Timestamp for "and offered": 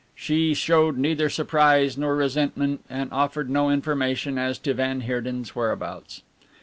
2.89-3.51